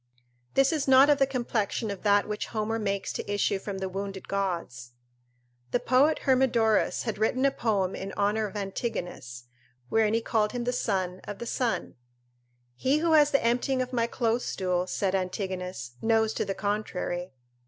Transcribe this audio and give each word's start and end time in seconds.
This 0.55 0.73
is 0.73 0.87
not 0.87 1.11
of 1.11 1.19
the 1.19 1.27
complexion 1.27 1.91
of 1.91 2.01
that 2.01 2.27
which 2.27 2.47
Homer 2.47 2.79
makes 2.79 3.13
to 3.13 3.31
issue 3.31 3.59
from 3.59 3.77
the 3.77 3.87
wounded 3.87 4.27
gods." 4.27 4.93
The 5.69 5.79
poet 5.79 6.21
Hermodorus 6.25 7.03
had 7.03 7.19
written 7.19 7.45
a 7.45 7.51
poem 7.51 7.93
in 7.95 8.11
honour 8.13 8.47
of 8.47 8.55
Antigonus, 8.57 9.43
wherein 9.89 10.15
he 10.15 10.21
called 10.21 10.53
him 10.53 10.63
the 10.63 10.73
son 10.73 11.21
of 11.25 11.37
the 11.37 11.45
sun: 11.45 11.97
"He 12.75 12.97
who 12.97 13.11
has 13.11 13.29
the 13.29 13.45
emptying 13.45 13.79
of 13.83 13.93
my 13.93 14.07
close 14.07 14.43
stool," 14.43 14.87
said 14.87 15.13
Antigonus, 15.13 15.91
"knows 16.01 16.33
to 16.33 16.45
the 16.45 16.55
contrary." 16.55 17.33